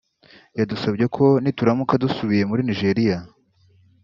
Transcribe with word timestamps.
yadusabye 0.57 1.05
ko 1.15 1.25
nituramuka 1.43 1.93
dusubiye 2.03 2.43
muri 2.49 2.61
Nigeria 2.67 3.17